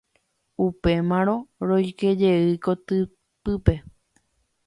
Upémarõ 0.63 1.35
roikejey 1.67 2.49
kotypýpe. 2.63 3.75